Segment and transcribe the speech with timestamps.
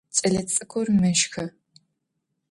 [0.17, 1.45] Кӏэлэцӏыкӏур мэщхы.